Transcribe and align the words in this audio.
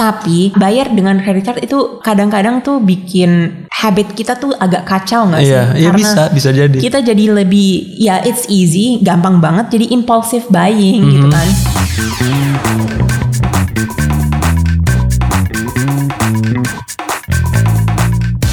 Tapi 0.00 0.48
bayar 0.56 0.88
dengan 0.96 1.20
credit 1.20 1.44
card 1.44 1.60
itu 1.60 2.00
kadang-kadang 2.00 2.64
tuh 2.64 2.80
bikin 2.80 3.68
habit 3.68 4.16
kita 4.16 4.32
tuh 4.40 4.56
agak 4.56 4.88
kacau 4.88 5.28
nggak 5.28 5.44
sih? 5.44 5.52
Iya, 5.52 5.64
iya 5.76 5.90
bisa, 5.92 6.32
bisa 6.32 6.48
jadi. 6.56 6.72
Kita 6.80 7.04
jadi 7.04 7.44
lebih 7.44 8.00
ya 8.00 8.24
it's 8.24 8.48
easy, 8.48 8.96
gampang 9.04 9.44
banget 9.44 9.68
jadi 9.76 9.92
impulsive 9.92 10.48
buying 10.48 11.04
gitu 11.04 11.28
Mhm. 11.28 11.36
kan. 11.36 11.48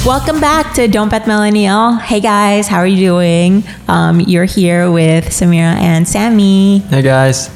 Welcome 0.04 0.40
back 0.40 0.76
to 0.76 0.88
Don't 0.88 1.08
Bet 1.08 1.24
Millennial. 1.26 1.96
Hey 1.96 2.20
guys, 2.20 2.68
how 2.68 2.76
are 2.76 2.86
you 2.86 3.00
doing? 3.00 3.64
Um, 3.88 4.20
you're 4.20 4.44
here 4.44 4.92
with 4.92 5.32
Samira 5.32 5.80
and 5.80 6.08
Sammy. 6.08 6.84
Hey 6.92 7.00
guys. 7.00 7.48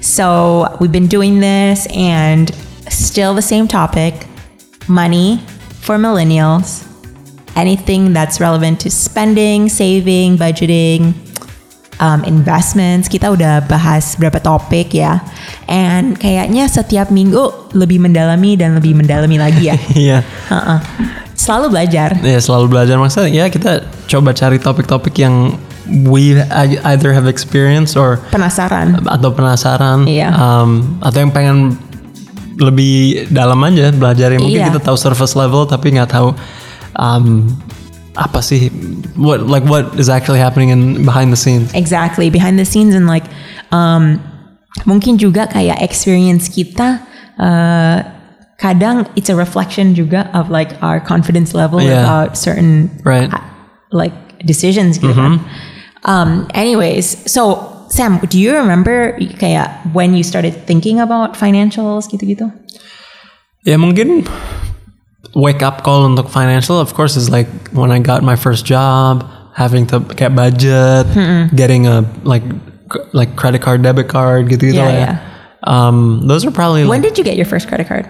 So 0.00 0.66
we've 0.78 0.92
been 0.92 1.06
doing 1.10 1.42
this 1.42 1.86
and 1.90 2.50
still 2.90 3.32
the 3.32 3.42
same 3.44 3.66
topic 3.66 4.26
money 4.86 5.38
for 5.80 5.96
millennials. 5.96 6.84
Anything 7.56 8.12
that's 8.14 8.38
relevant 8.38 8.78
to 8.86 8.90
spending, 8.90 9.68
saving, 9.68 10.38
budgeting, 10.38 11.14
um, 11.98 12.22
investments. 12.24 13.10
Kita 13.10 13.34
udah 13.34 13.66
bahas 13.66 14.14
berapa 14.14 14.38
topik 14.38 14.94
ya. 14.94 15.18
And 15.66 16.14
kayaknya 16.14 16.70
setiap 16.70 17.10
minggu 17.10 17.74
lebih 17.74 18.00
mendalami 18.00 18.54
dan 18.54 18.78
lebih 18.78 18.94
mendalami 18.94 19.36
lagi 19.36 19.70
ya. 19.70 19.76
Iya. 19.94 20.18
Heeh. 20.48 20.78
Selalu 21.34 21.72
belajar. 21.72 22.14
Ya 22.22 22.38
selalu 22.38 22.66
belajar 22.70 22.96
maksudnya 23.00 23.30
ya 23.32 23.44
kita 23.48 23.82
coba 24.06 24.30
cari 24.30 24.60
topik-topik 24.60 25.16
yang 25.18 25.56
we 26.06 26.38
either 26.86 27.10
have 27.10 27.26
experience 27.26 27.98
or 27.98 28.22
Penasaran. 28.30 29.00
atau 29.10 29.34
penasaran 29.34 30.06
Iya. 30.06 30.30
um, 30.30 31.00
atau 31.02 31.18
yang 31.18 31.32
pengen 31.34 31.58
lebih 32.60 33.26
dalam 33.32 33.56
aja 33.64 33.88
belajar 33.90 34.30
mungkin 34.36 34.60
Iya. 34.60 34.68
kita 34.70 34.80
tahu 34.84 34.96
surface 35.00 35.32
level 35.32 35.64
tapi 35.64 35.96
nggak 35.96 36.12
tahu 36.12 36.36
um, 36.94 37.48
apa 38.14 38.44
sih 38.44 38.68
what 39.16 39.46
like 39.48 39.64
what 39.64 39.96
is 39.96 40.12
actually 40.12 40.38
happening 40.38 40.68
in 40.68 41.02
behind 41.02 41.32
the 41.32 41.38
scenes 41.40 41.72
Exactly, 41.72 42.28
behind 42.28 42.60
the 42.60 42.68
scenes 42.68 42.92
and 42.92 43.08
like 43.08 43.24
um, 43.72 44.20
mungkin 44.84 45.16
juga 45.16 45.48
kayak 45.48 45.80
experience 45.80 46.50
kita 46.50 47.00
uh, 47.40 48.04
kadang 48.60 49.08
it's 49.16 49.32
a 49.32 49.36
reflection 49.38 49.96
juga 49.96 50.28
of 50.36 50.52
like 50.52 50.76
our 50.84 51.00
confidence 51.00 51.56
level 51.56 51.80
Yeah. 51.80 52.04
about 52.04 52.36
certain 52.36 52.92
Right. 53.06 53.32
like 53.88 54.12
decisions 54.44 55.00
gitu 55.00 55.16
kan. 55.16 55.40
Um, 56.04 56.48
anyways, 56.52 57.24
so 57.28 57.69
Sam, 57.90 58.22
do 58.22 58.38
you 58.38 58.54
remember 58.54 59.18
kayak 59.36 59.82
when 59.92 60.14
you 60.14 60.22
started 60.22 60.54
thinking 60.64 61.02
about 61.02 61.34
financials 61.34 62.06
gitu-gitu? 62.06 62.46
ya 63.60 63.76
mungkin 63.76 64.24
wake 65.36 65.60
up 65.60 65.84
call 65.84 66.08
untuk 66.08 66.32
financial 66.32 66.80
of 66.80 66.96
course 66.96 67.12
is 67.12 67.28
like 67.28 67.44
when 67.76 67.92
I 67.92 68.00
got 68.00 68.24
my 68.24 68.32
first 68.32 68.64
job 68.64 69.20
having 69.52 69.84
to 69.92 70.00
kayak 70.16 70.32
budget 70.32 71.04
getting 71.52 71.84
a 71.84 72.08
like 72.24 72.40
like 73.12 73.36
credit 73.36 73.60
card 73.60 73.84
debit 73.84 74.08
card 74.08 74.48
gitu 74.48 74.72
gitu 74.72 74.80
Yeah, 74.80 74.88
lah 74.88 74.96
ya 74.96 75.02
yeah. 75.04 75.14
um, 75.68 76.24
those 76.24 76.48
are 76.48 76.54
probably 76.54 76.88
When 76.88 77.04
like 77.04 77.12
did 77.12 77.20
you 77.20 77.24
get 77.26 77.36
your 77.36 77.44
first 77.44 77.68
credit 77.68 77.84
card? 77.84 78.08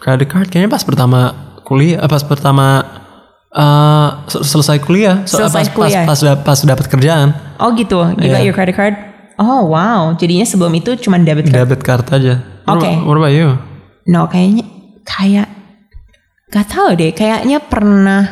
credit 0.00 0.32
card 0.32 0.48
kayaknya 0.48 0.72
pas 0.72 0.80
pertama 0.82 1.36
kuliah 1.68 2.00
eh, 2.00 2.08
pas 2.08 2.24
pertama 2.24 2.88
se- 4.26 4.42
selesai 4.42 4.80
kuliah 4.80 5.22
So, 5.24 5.38
Selesai 5.38 5.68
pas, 5.68 5.68
kuliah. 5.70 6.04
pas 6.08 6.18
pas 6.18 6.36
pas 6.42 6.58
dapat 6.58 6.86
kerjaan 6.88 7.36
Oh 7.56 7.70
gitu, 7.72 8.00
you 8.16 8.26
got 8.26 8.40
Yeah. 8.40 8.48
your 8.48 8.56
credit 8.56 8.74
card? 8.74 8.94
Oh 9.36 9.66
wow, 9.66 10.12
jadinya 10.14 10.42
sebelum 10.42 10.72
itu 10.72 10.96
cuma 10.98 11.16
debit 11.16 11.48
card. 11.48 11.68
debit 11.68 11.80
card 11.82 12.04
aja 12.08 12.40
What 12.64 12.80
Okay. 12.80 12.94
what 12.98 13.16
about 13.16 13.30
you 13.30 13.56
No, 14.02 14.26
kayaknya 14.26 14.66
kayak 15.02 15.46
gak 16.48 16.66
tahu 16.68 16.92
deh. 16.94 17.12
Kayaknya 17.12 17.60
pernah 17.60 18.22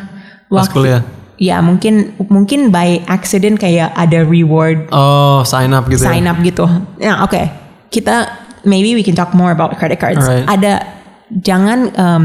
pas 0.45 0.67
kuliah 0.67 1.01
Ya 1.37 1.57
mungkin 1.57 2.13
mungkin 2.27 2.69
by 2.69 3.01
accident 3.07 3.57
kayak 3.57 3.89
ada 3.93 4.21
reward 4.21 4.85
oh 4.93 5.41
sign 5.41 5.73
up 5.73 5.89
gitu 5.89 6.05
sign 6.05 6.25
ya 6.25 6.33
up 6.33 6.37
gitu. 6.39 6.69
Nah 6.97 7.25
oke, 7.25 7.41
kita 7.89 8.29
maybe 8.61 8.93
we 8.93 9.01
can 9.01 9.17
talk 9.17 9.33
more 9.33 9.49
about 9.49 9.73
credit 9.75 9.97
cards. 9.97 10.21
Alright. 10.21 10.45
Ada 10.45 10.85
jangan 11.33 11.79
um, 11.97 12.23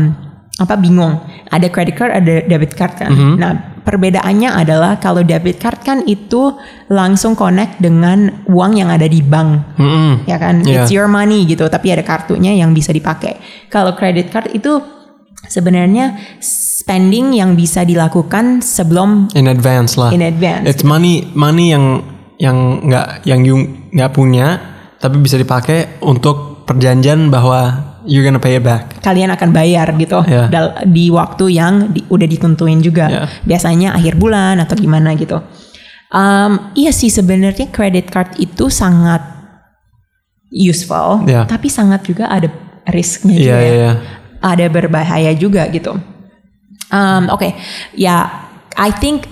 apa 0.56 0.76
bingung. 0.76 1.16
Ada 1.46 1.70
credit 1.70 1.94
card, 1.94 2.12
ada 2.12 2.42
debit 2.42 2.74
card 2.74 2.94
kan. 2.98 3.10
Mm-hmm. 3.14 3.34
Nah 3.38 3.76
perbedaannya 3.86 4.50
adalah 4.50 4.98
kalau 4.98 5.22
debit 5.22 5.62
card 5.62 5.78
kan 5.86 6.02
itu 6.10 6.58
langsung 6.90 7.38
connect 7.38 7.78
dengan 7.78 8.42
uang 8.50 8.82
yang 8.82 8.90
ada 8.90 9.06
di 9.06 9.22
bank 9.22 9.78
Mm-mm. 9.78 10.26
ya 10.26 10.42
kan 10.42 10.58
Yeah. 10.66 10.82
it's 10.82 10.90
your 10.90 11.06
money 11.06 11.46
gitu 11.46 11.70
tapi 11.70 11.94
ada 11.94 12.02
kartunya 12.02 12.50
yang 12.58 12.74
bisa 12.74 12.90
dipakai 12.90 13.38
kalau 13.70 13.94
credit 13.94 14.34
card 14.34 14.50
itu 14.50 14.82
sebenarnya 15.46 16.18
spending 16.42 17.38
yang 17.38 17.54
bisa 17.54 17.86
dilakukan 17.86 18.58
sebelum 18.58 19.30
in 19.38 19.46
advance 19.46 19.94
lah 19.94 20.10
in 20.10 20.26
advance 20.26 20.66
It's 20.66 20.82
money 20.82 21.30
money 21.38 21.70
yang 21.70 22.02
yang 22.42 22.82
nggak 22.90 23.22
yang 23.22 23.46
nggak 23.94 24.10
punya 24.10 24.58
tapi 24.98 25.22
bisa 25.22 25.38
dipakai 25.38 26.02
untuk 26.02 26.66
perjanjian 26.66 27.30
bahwa 27.30 27.94
you're 28.06 28.22
gonna 28.22 28.38
pay 28.38 28.56
it 28.56 28.62
back. 28.62 29.02
kalian 29.02 29.28
akan 29.28 29.50
bayar 29.50 29.90
gitu 29.94 30.22
Yeah. 30.24 30.48
di 30.82 31.10
waktu 31.10 31.52
yang 31.52 31.90
di- 31.90 32.06
udah 32.06 32.24
ditentuin 32.24 32.80
juga 32.80 33.06
Yeah. 33.06 33.26
biasanya 33.42 33.92
akhir 33.92 34.16
bulan 34.16 34.58
atau 34.58 34.74
gimana 34.74 35.12
gitu 35.14 35.42
Um, 36.06 36.70
iya 36.72 36.94
sih 36.94 37.10
sebenarnya 37.10 37.66
credit 37.68 38.08
card 38.08 38.38
itu 38.38 38.70
sangat 38.70 39.18
useful 40.48 41.26
Yeah. 41.26 41.44
tapi 41.44 41.66
sangat 41.66 42.06
juga 42.06 42.30
ada 42.30 42.46
risknya 42.86 43.34
Iya 43.34 43.42
juga 43.42 43.58
ya. 43.58 43.74
iya. 43.74 43.92
ada 44.38 44.64
berbahaya 44.70 45.32
juga 45.34 45.66
gitu. 45.66 45.98
Um, 46.86 47.26
Oke, 47.28 47.58
ya, 47.92 48.30
I 48.72 48.94
think 48.94 49.26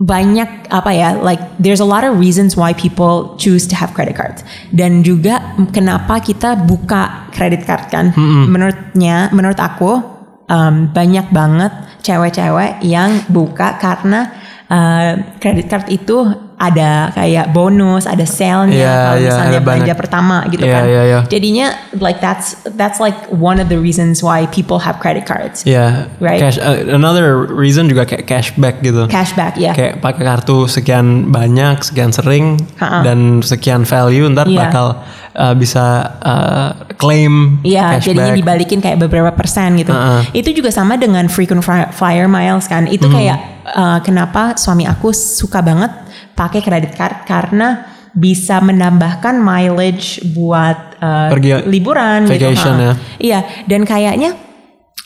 banyak 0.00 0.72
apa 0.72 0.90
ya, 0.96 1.20
like 1.20 1.38
there's 1.60 1.84
a 1.84 1.84
lot 1.84 2.08
of 2.08 2.16
reasons 2.16 2.56
why 2.56 2.72
people 2.72 3.36
choose 3.36 3.68
to 3.68 3.76
have 3.76 3.92
credit 3.92 4.16
cards. 4.16 4.40
Dan 4.72 5.04
juga 5.04 5.54
kenapa 5.76 6.24
kita 6.24 6.56
buka 6.56 7.28
credit 7.36 7.68
card 7.68 7.92
kan? 7.92 8.16
Menurutnya, 8.48 9.28
menurut 9.36 9.60
aku 9.60 10.00
um, 10.48 10.88
banyak 10.88 11.28
banget 11.28 11.72
cewek-cewek 12.00 12.80
yang 12.80 13.28
buka 13.28 13.76
karena 13.76 14.32
uh, 14.72 15.20
credit 15.36 15.68
card 15.68 15.86
itu 15.92 16.32
ada 16.60 17.08
kayak 17.16 17.56
bonus, 17.56 18.04
ada 18.04 18.28
sale-nya 18.28 18.76
Iya, 18.76 18.92
kalau 18.92 19.16
iya, 19.16 19.24
misalnya 19.24 19.48
ada 19.50 19.60
belanja 19.64 19.80
banyak. 19.80 19.96
pertama 19.96 20.36
gitu 20.46 20.62
Iya, 20.62 20.74
kan. 20.76 20.82
iya, 20.84 21.02
iya. 21.08 21.20
Jadinya 21.24 21.66
like 21.96 22.20
that's 22.20 22.52
that's 22.76 23.00
like 23.00 23.16
one 23.32 23.56
of 23.56 23.72
the 23.72 23.80
reasons 23.80 24.20
why 24.20 24.44
people 24.52 24.76
have 24.76 25.00
credit 25.00 25.24
cards. 25.24 25.64
Iya. 25.64 26.12
Right. 26.20 26.36
Cash 26.36 26.60
uh, 26.60 26.92
another 26.92 27.48
reason 27.48 27.88
juga 27.88 28.04
kayak 28.04 28.28
cashback 28.28 28.84
gitu. 28.84 29.08
Cashback 29.08 29.56
ya. 29.56 29.72
Kayak 29.72 30.04
pakai 30.04 30.20
kartu 30.20 30.68
sekian 30.68 31.32
banyak, 31.32 31.80
sekian 31.80 32.12
sering 32.12 32.60
Ha-ha. 32.76 33.00
dan 33.02 33.40
sekian 33.40 33.88
value 33.88 34.28
ntar 34.28 34.44
Iya. 34.44 34.60
bakal 34.60 34.86
uh, 35.32 35.54
bisa 35.56 35.84
uh, 36.20 36.68
claim 36.94 37.56
Iya, 37.64 37.96
jadinya 37.98 38.36
dibalikin 38.36 38.78
kayak 38.78 39.00
beberapa 39.00 39.32
persen 39.32 39.80
gitu. 39.80 39.96
Hmm. 39.96 40.28
Itu 40.36 40.52
juga 40.52 40.68
sama 40.68 41.00
dengan 41.00 41.24
frequent 41.26 41.64
fly- 41.64 41.88
flyer 41.88 42.28
miles 42.28 42.68
kan. 42.68 42.84
Itu 42.84 43.08
kayak 43.08 43.59
uh, 43.72 43.98
kenapa 44.02 44.54
suami 44.56 44.84
aku 44.84 45.14
suka 45.14 45.62
banget 45.62 45.90
pakai 46.34 46.60
credit 46.60 46.92
card 46.94 47.24
karena 47.24 47.86
bisa 48.10 48.58
menambahkan 48.58 49.38
mileage 49.38 50.18
buat 50.34 50.98
uh, 50.98 51.30
Pergi- 51.30 51.66
liburan 51.70 52.26
vacation 52.26 52.74
gitu. 52.74 52.82
Ya. 52.82 52.92
Iya, 53.22 53.40
dan 53.70 53.86
kayaknya 53.86 54.30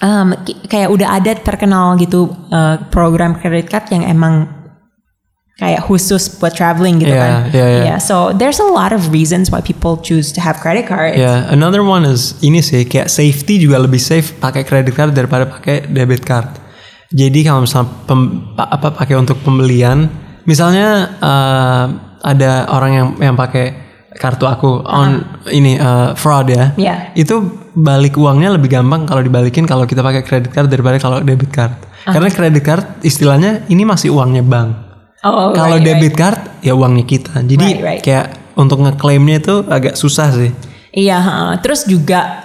um, 0.00 0.32
kayak 0.64 0.88
udah 0.88 1.08
ada 1.20 1.36
terkenal 1.36 2.00
gitu 2.00 2.32
uh, 2.48 2.80
program 2.88 3.36
credit 3.36 3.69
card 3.69 3.92
yang 3.92 4.08
emang 4.08 4.48
kayak 5.54 5.86
khusus 5.86 6.34
buat 6.42 6.50
traveling 6.50 6.98
gitu 6.98 7.14
Iya, 7.14 7.22
kan. 7.22 7.32
iya, 7.54 7.66
iya. 7.70 7.82
Yeah, 7.94 7.98
so 8.02 8.34
there's 8.34 8.58
a 8.58 8.66
lot 8.66 8.91
of 8.91 9.14
reasons 9.14 9.54
why 9.54 9.62
people 9.62 10.00
choose 10.02 10.34
to 10.34 10.41
have 10.42 10.58
credit 10.58 10.91
cards. 10.91 11.14
Ya, 11.14 11.46
another 11.52 11.84
one 11.86 12.02
is 12.02 12.34
ini 12.42 12.58
sih 12.58 12.82
kayak 12.82 13.06
safety 13.06 13.62
juga 13.62 13.78
lebih 13.78 14.02
safe 14.02 14.34
pakai 14.40 14.66
credit 14.66 14.96
card 14.96 15.14
daripada 15.14 15.46
pakai 15.46 15.87
debit 15.87 16.26
card. 16.26 16.50
Jadi 17.12 17.44
kalau 17.44 17.66
misalnya 17.66 17.90
pem- 18.06 18.56
pa- 18.56 18.70
apa 18.70 18.94
pakai 18.94 19.14
untuk 19.18 19.40
pembelian, 19.42 20.08
misalnya 20.44 21.18
eh, 21.18 21.84
ada 22.24 22.52
orang 22.72 22.90
yang 22.92 23.08
yang 23.20 23.36
pakai 23.36 23.84
kartu 24.14 24.46
aku 24.46 24.80
on 24.86 25.20
ini 25.50 25.76
eh, 25.76 26.10
fraud 26.16 26.48
ya. 26.48 26.72
Iya. 26.78 27.12
Itu 27.12 27.66
balik 27.74 28.14
uangnya 28.14 28.54
lebih 28.54 28.70
gampang 28.70 29.04
kalau 29.04 29.20
dibalikin 29.20 29.66
kalau 29.66 29.84
kita 29.84 30.00
pakai 30.00 30.22
credit 30.22 30.50
card 30.54 30.70
daripada 30.70 30.96
kalau 31.02 31.18
debit 31.20 31.50
card. 31.50 31.74
Karena 32.04 32.28
credit 32.28 32.62
card 32.62 32.84
istilahnya 33.00 33.64
ini 33.66 33.82
masih 33.82 34.12
uangnya 34.12 34.44
bank. 34.44 34.70
Oh, 35.24 35.56
kalau 35.56 35.80
right, 35.80 35.80
right. 35.80 35.96
debit 35.96 36.14
card 36.14 36.38
ya 36.60 36.76
uangnya 36.76 37.04
kita. 37.08 37.40
Jadi 37.40 37.64
Right, 37.64 37.80
right. 37.80 38.02
kayak 38.04 38.26
untuk 38.60 38.84
ngeklaimnya 38.84 39.40
itu 39.40 39.64
agak 39.64 39.96
susah 39.96 40.28
sih. 40.30 40.52
Iya, 40.94 41.16
ha. 41.18 41.34
terus 41.58 41.88
juga 41.88 42.44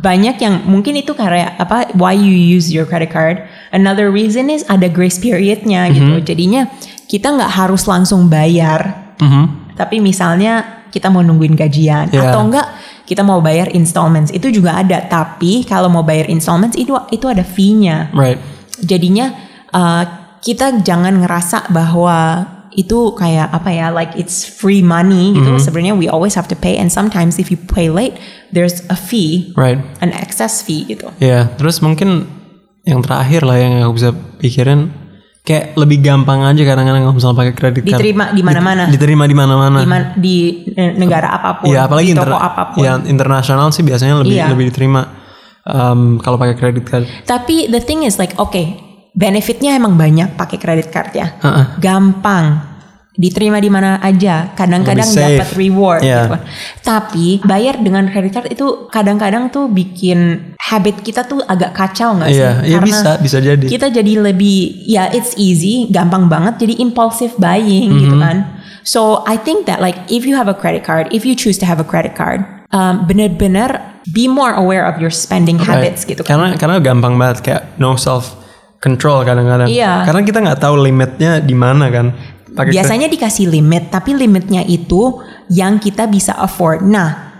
banyak 0.00 0.38
yang 0.38 0.64
mungkin 0.64 0.96
itu 0.96 1.12
karena 1.12 1.54
apa 1.58 1.92
why 1.98 2.14
you 2.14 2.30
use 2.32 2.70
your 2.70 2.86
credit 2.86 3.10
card. 3.10 3.42
Another 3.72 4.12
reason 4.12 4.52
is 4.52 4.62
ada 4.68 4.86
grace 4.86 5.16
periodnya 5.16 5.88
Mhm. 5.88 5.94
gitu. 5.96 6.14
Jadinya 6.32 6.68
kita 7.08 7.32
nggak 7.32 7.52
harus 7.56 7.88
langsung 7.88 8.28
bayar. 8.28 9.12
Mhm. 9.18 9.74
Tapi 9.74 9.98
misalnya 9.98 10.84
kita 10.92 11.08
mau 11.08 11.24
nungguin 11.24 11.56
gajian 11.56 12.12
Iya. 12.12 12.30
atau 12.30 12.44
enggak 12.44 12.68
kita 13.08 13.24
mau 13.24 13.40
bayar 13.40 13.72
installments 13.72 14.28
itu 14.28 14.52
juga 14.52 14.76
ada. 14.76 15.00
Tapi 15.02 15.64
kalau 15.64 15.88
mau 15.88 16.04
bayar 16.04 16.28
installments 16.28 16.76
itu 16.76 16.92
itu 17.08 17.24
ada 17.26 17.40
fee-nya. 17.40 18.12
Right. 18.12 18.36
Jadinya 18.78 19.32
uh, 19.72 20.04
kita 20.44 20.84
jangan 20.84 21.24
ngerasa 21.24 21.72
bahwa 21.72 22.44
itu 22.72 23.12
kayak 23.16 23.52
apa 23.52 23.68
ya 23.68 23.92
like 23.92 24.16
it's 24.16 24.48
free 24.48 24.80
money 24.80 25.36
gitu 25.36 25.60
sebenarnya 25.60 25.92
we 25.92 26.08
always 26.08 26.32
have 26.32 26.48
to 26.48 26.56
pay 26.56 26.80
and 26.80 26.88
sometimes 26.88 27.36
if 27.36 27.52
you 27.52 27.60
pay 27.68 27.92
late 27.92 28.16
there's 28.48 28.80
a 28.88 28.96
fee 28.96 29.52
Right. 29.52 29.76
an 30.00 30.08
excess 30.16 30.64
fee 30.64 30.88
gitu 30.88 31.12
Ya, 31.20 31.52
terus 31.60 31.84
mungkin 31.84 32.24
yang 32.82 33.00
terakhir 33.00 33.42
lah 33.42 33.56
yang 33.56 33.72
aku 33.80 33.94
bisa 33.94 34.10
pikirin 34.38 34.90
kayak 35.42 35.74
lebih 35.74 35.98
gampang 36.00 36.42
aja 36.42 36.62
kadang-kadang 36.62 37.02
kalau 37.02 37.14
misalnya 37.14 37.36
pakai 37.36 37.54
kredit 37.54 37.82
card. 37.82 37.98
diterima 37.98 38.24
di 38.30 38.42
mana-mana 38.42 38.82
Diterima 38.86 39.24
di 39.24 39.34
mana-mana. 39.34 39.78
di, 39.82 39.86
di 40.16 40.36
negara 40.96 41.30
apa 41.32 41.58
pun 41.58 41.66
Ya 41.66 41.84
apalagi 41.84 42.10
di 42.10 42.16
toko 42.16 42.34
apa 42.34 42.74
pun 42.74 42.82
ya, 42.82 42.98
internasional 43.02 43.70
sih 43.70 43.82
biasanya 43.82 44.22
lebih 44.22 44.38
Iya. 44.38 44.46
lebih 44.48 44.70
diterima 44.70 45.02
um, 45.64 46.18
kalau 46.18 46.38
pakai 46.38 46.54
kredit 46.54 46.86
card. 46.86 47.06
tapi 47.22 47.66
the 47.66 47.78
thing 47.78 48.02
is 48.02 48.18
like 48.18 48.34
okay 48.36 48.78
benefitnya 49.12 49.74
emang 49.74 49.94
banyak 49.94 50.34
pakai 50.34 50.56
kredit 50.56 50.88
card 50.88 51.10
ya 51.12 51.34
Heeh. 51.36 51.64
gampang 51.78 52.71
diterima 53.12 53.60
di 53.60 53.68
mana 53.68 54.00
aja 54.00 54.50
kadang-kadang 54.52 55.04
dapat 55.04 55.48
reward 55.52 56.00
Iya. 56.00 56.24
gitu 56.24 56.36
tapi 56.80 57.26
bayar 57.44 57.76
dengan 57.76 58.08
kredit 58.08 58.32
card 58.32 58.48
itu 58.48 58.88
kadang-kadang 58.88 59.52
tuh 59.52 59.68
bikin 59.68 60.52
habit 60.56 61.04
kita 61.04 61.22
tuh 61.22 61.44
agak 61.44 61.76
kacau 61.76 62.16
nggak 62.16 62.28
sih 62.28 62.40
Iya, 62.40 62.52
iya 62.64 62.78
bisa 62.80 63.20
bisa 63.20 63.36
jadi. 63.36 63.60
kita 63.62 63.92
jadi 63.92 64.12
lebih 64.18 64.56
ya 64.86 65.12
it's 65.12 65.36
easy 65.36 65.92
gampang 65.92 66.26
banget 66.26 66.56
jadi 66.58 66.80
impulsive 66.80 67.36
buying 67.36 67.92
gitu 67.92 68.16
Mm-hmm. 68.16 68.24
kan 68.24 68.36
so 68.82 69.20
I 69.24 69.36
think 69.36 69.68
that 69.68 69.78
like 69.78 70.00
if 70.08 70.24
you 70.24 70.32
have 70.34 70.48
a 70.48 70.56
credit 70.56 70.80
card 70.80 71.12
if 71.12 71.22
you 71.22 71.36
choose 71.36 71.60
to 71.60 71.66
have 71.68 71.76
a 71.76 71.84
credit 71.84 72.16
card 72.16 72.40
um, 72.72 73.04
bener-bener 73.04 73.76
be 74.08 74.24
more 74.24 74.56
aware 74.56 74.82
of 74.82 74.96
your 74.98 75.12
spending 75.12 75.60
habits 75.60 76.02
Right. 76.02 76.16
gitu 76.16 76.24
kan 76.24 76.40
Karena 76.40 76.48
karena 76.56 76.76
gampang 76.80 77.14
banget 77.14 77.44
kayak 77.44 77.62
no 77.76 77.94
self 77.94 78.40
control 78.82 79.22
kadang-kadang. 79.22 79.70
Iya. 79.70 80.02
Karena 80.02 80.26
kita 80.26 80.42
nggak 80.42 80.58
tahu 80.58 80.74
limitnya 80.82 81.38
di 81.38 81.54
mana 81.54 81.86
kan. 81.86 82.10
Biasanya 82.52 83.08
dikasih 83.08 83.48
limit 83.48 83.88
tapi 83.88 84.12
limitnya 84.12 84.60
itu 84.68 85.20
yang 85.48 85.80
kita 85.80 86.04
bisa 86.08 86.36
afford 86.36 86.84
nah 86.84 87.32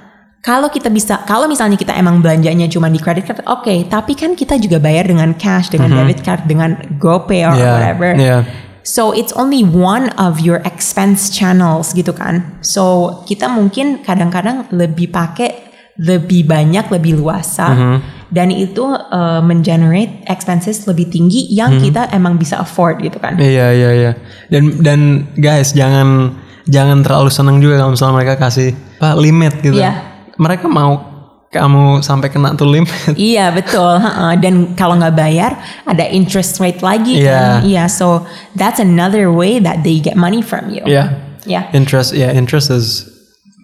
kalau 0.42 0.66
kita 0.72 0.90
bisa 0.90 1.22
kalau 1.22 1.46
misalnya 1.46 1.78
kita 1.78 1.94
emang 1.94 2.18
belanjanya 2.18 2.66
cuma 2.66 2.90
di 2.90 2.98
credit 2.98 3.24
card 3.30 3.40
oke 3.46 3.74
tapi 3.86 4.18
kan 4.18 4.34
kita 4.34 4.58
juga 4.58 4.82
bayar 4.82 5.06
dengan 5.06 5.36
cash 5.38 5.70
dengan 5.70 5.92
debit 5.94 6.20
card 6.26 6.50
dengan 6.50 6.74
GoPay 6.98 7.40
or. 7.46 7.54
Yeah, 7.54 7.72
whatever 7.78 8.10
yeah. 8.18 8.42
So 8.82 9.14
it's 9.14 9.30
only 9.38 9.62
one 9.62 10.10
of 10.18 10.42
your 10.42 10.58
expense 10.66 11.30
channels 11.30 11.94
gitu 11.94 12.10
kan. 12.10 12.58
So 12.66 13.14
kita 13.30 13.46
mungkin 13.46 14.02
kadang-kadang 14.02 14.66
lebih 14.74 15.14
pakai 15.14 15.71
lebih 16.00 16.48
banyak, 16.48 16.88
lebih 16.88 17.20
luasa 17.20 17.68
Mm-hmm. 17.72 17.98
dan 18.32 18.48
itu 18.48 18.80
uh, 18.88 19.44
mengenerate 19.44 20.24
expenses 20.24 20.88
lebih 20.88 21.12
tinggi 21.12 21.44
yang 21.52 21.76
Mm-hmm. 21.76 21.84
kita 21.84 22.02
emang 22.16 22.40
bisa 22.40 22.56
afford 22.64 23.04
gitu 23.04 23.20
kan. 23.20 23.36
Iya 23.36 23.76
iya 23.76 23.90
iya. 23.92 24.12
Dan 24.48 24.80
dan 24.80 25.00
guys 25.36 25.76
jangan 25.76 26.32
jangan 26.64 27.04
terlalu 27.04 27.28
senang 27.28 27.60
juga 27.60 27.76
kalau 27.84 27.92
misalnya 27.92 28.16
mereka 28.24 28.34
kasih 28.40 28.72
apa 29.02 29.20
limit 29.20 29.60
gitu. 29.60 29.76
Iya. 29.76 30.00
Mereka 30.40 30.64
mau 30.70 31.12
kamu 31.52 32.00
sampai 32.00 32.32
kena 32.32 32.56
tuh 32.56 32.72
limit. 32.72 32.88
Iya 33.12 33.52
betul. 33.52 34.00
Dan 34.40 34.72
kalau 34.72 34.96
nggak 34.96 35.12
bayar 35.12 35.60
ada 35.84 36.08
interest 36.08 36.56
rate 36.56 36.80
lagi 36.80 37.20
kan. 37.20 37.60
Iya. 37.68 37.68
Iya. 37.68 37.84
So 37.92 38.24
that's 38.56 38.80
another 38.80 39.28
way 39.28 39.60
that 39.60 39.84
they 39.84 40.00
get 40.00 40.16
money 40.16 40.40
from 40.40 40.72
you. 40.72 40.80
Iya. 40.88 41.12
Yeah. 41.44 41.68
Interest 41.76 42.16
ya 42.16 42.32
interest 42.32 42.72
is 42.72 43.11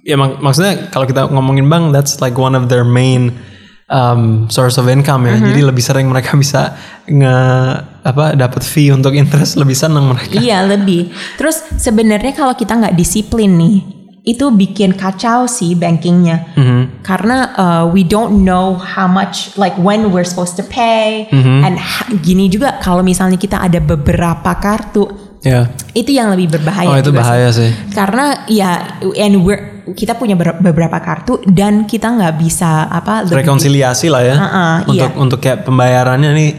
ya 0.08 0.16
mak- 0.16 0.40
maksudnya 0.40 0.88
kalau 0.88 1.05
kita 1.05 1.28
ngomongin 1.28 1.69
bank 1.69 1.93
that's 1.93 2.25
like 2.25 2.40
one 2.40 2.56
of 2.56 2.72
their 2.72 2.88
main 2.88 3.37
um, 3.93 4.49
source 4.49 4.81
of 4.81 4.88
income 4.88 5.28
ya. 5.28 5.37
Mm-hmm. 5.37 5.49
Jadi 5.52 5.60
lebih 5.60 5.84
sering 5.84 6.06
mereka 6.08 6.32
bisa 6.43 6.72
nge 7.05 7.37
apa 8.08 8.32
dapat 8.32 8.64
fee 8.64 8.88
untuk 8.88 9.12
interest 9.12 9.60
lebih 9.60 9.76
senang 9.76 10.16
mereka. 10.16 10.40
Iya 10.40 10.64
lebih. 10.64 11.12
Terus 11.37 11.60
sebenarnya 11.76 12.32
kalau 12.32 12.56
kita 12.56 12.72
nggak 12.72 12.96
disiplin 12.96 13.52
nih, 13.60 13.76
itu 14.28 14.49
bikin 14.52 14.93
kacau 14.93 15.49
sih 15.49 15.72
bankingnya. 15.72 16.52
Karena 17.00 17.37
uh, 17.56 17.84
we 17.88 18.05
don't 18.05 18.44
know 18.44 18.76
how 18.76 19.08
much, 19.08 19.56
like 19.56 19.72
when 19.81 20.12
we're 20.12 20.25
supposed 20.25 20.56
to 20.60 20.64
pay, 20.69 21.28
and 21.32 21.81
ha- 21.81 22.08
gini 22.20 22.52
juga 22.52 22.76
kalau 22.84 23.00
misalnya 23.00 23.40
kita 23.40 23.56
ada 23.56 23.81
beberapa 23.81 24.52
kartu, 24.60 25.08
Ya. 25.43 25.70
itu 25.94 26.11
yang 26.11 26.35
lebih 26.35 26.50
berbahaya. 26.58 26.90
Oh 26.90 26.99
itu 26.99 27.14
sih. 27.14 27.19
bahaya 27.19 27.49
sih. 27.55 27.70
Karena 27.94 28.43
ya, 28.50 28.99
and 29.19 29.38
we're 29.43 29.79
kita 29.94 30.19
punya 30.19 30.37
ber- 30.37 30.61
beberapa 30.61 31.00
kartu 31.00 31.40
dan 31.49 31.88
kita 31.88 32.12
nggak 32.12 32.35
bisa 32.37 32.90
apa 32.90 33.25
lebih 33.25 33.40
Rekonsiliasi 33.46 34.06
lah 34.12 34.23
ya. 34.25 34.37
Heeh, 34.37 34.75
untuk 34.90 35.11
iya. 35.14 35.20
untuk 35.20 35.38
kayak 35.40 35.64
pembayarannya 35.64 36.31
nih 36.35 36.50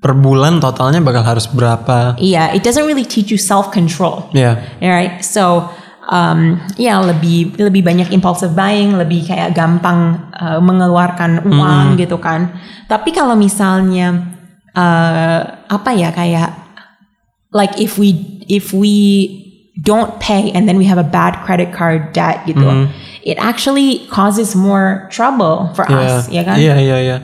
per 0.00 0.16
bulan 0.16 0.60
totalnya 0.60 1.00
bakal 1.04 1.24
harus 1.24 1.46
berapa. 1.48 2.16
Iya, 2.16 2.56
it 2.56 2.64
doesn't 2.64 2.84
really 2.88 3.04
teach 3.04 3.28
you 3.28 3.40
self 3.40 3.68
control. 3.68 4.32
Ya. 4.32 4.56
Alright, 4.80 5.20
so 5.20 5.68
um, 6.08 6.56
ya 6.80 7.00
lebih 7.04 7.56
lebih 7.60 7.84
banyak 7.84 8.08
impulsive 8.12 8.56
buying, 8.56 8.96
lebih 8.96 9.28
kayak 9.28 9.52
gampang 9.52 10.28
uh, 10.32 10.58
mengeluarkan 10.60 11.44
uang 11.44 12.00
gitu 12.00 12.16
kan. 12.16 12.48
Tapi 12.88 13.12
kalau 13.12 13.36
misalnya 13.36 14.36
uh, 14.72 15.40
apa 15.68 15.90
ya 15.92 16.08
kayak 16.16 16.69
like 17.52 17.74
if 17.78 17.98
we 17.98 18.14
if 18.46 18.72
we 18.74 18.94
don't 19.80 20.18
pay 20.20 20.50
and 20.52 20.68
then 20.68 20.76
we 20.76 20.84
have 20.84 20.98
a 20.98 21.06
bad 21.06 21.40
credit 21.46 21.72
card 21.72 22.12
debt 22.12 22.44
gitu, 22.46 22.90
it 23.24 23.38
actually 23.40 24.06
causes 24.10 24.54
more 24.54 25.08
trouble 25.10 25.70
for 25.74 25.86
us, 25.88 26.26
ya 26.28 26.42
kan? 26.46 26.58
Iya 26.58 26.76
iya 26.80 26.98
iya. 27.00 27.18